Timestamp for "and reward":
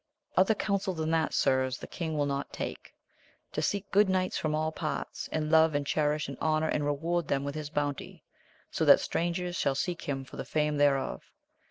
6.69-7.27